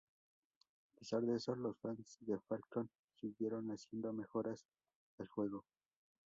[0.87, 4.65] A pesar de eso, los fans de Falcon siguieron haciendo mejoras
[5.19, 5.63] al juego.